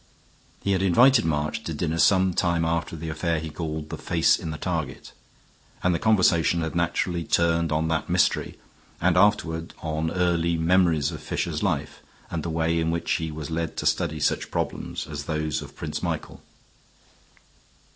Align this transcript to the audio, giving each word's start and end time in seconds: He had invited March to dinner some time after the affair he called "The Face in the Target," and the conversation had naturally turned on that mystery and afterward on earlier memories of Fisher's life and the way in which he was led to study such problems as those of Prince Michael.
He 0.63 0.71
had 0.71 0.81
invited 0.81 1.25
March 1.25 1.63
to 1.63 1.75
dinner 1.75 1.99
some 1.99 2.33
time 2.33 2.65
after 2.65 2.95
the 2.95 3.09
affair 3.09 3.39
he 3.39 3.51
called 3.51 3.91
"The 3.91 3.99
Face 3.99 4.35
in 4.39 4.49
the 4.49 4.57
Target," 4.57 5.13
and 5.83 5.93
the 5.93 5.99
conversation 5.99 6.61
had 6.61 6.73
naturally 6.75 7.23
turned 7.23 7.71
on 7.71 7.87
that 7.89 8.09
mystery 8.09 8.57
and 8.99 9.15
afterward 9.15 9.75
on 9.83 10.09
earlier 10.09 10.59
memories 10.59 11.11
of 11.11 11.21
Fisher's 11.21 11.61
life 11.61 11.99
and 12.31 12.41
the 12.41 12.49
way 12.49 12.79
in 12.79 12.89
which 12.89 13.11
he 13.11 13.29
was 13.29 13.51
led 13.51 13.77
to 13.77 13.85
study 13.85 14.19
such 14.19 14.49
problems 14.49 15.05
as 15.05 15.25
those 15.25 15.61
of 15.61 15.75
Prince 15.75 16.01
Michael. 16.01 16.41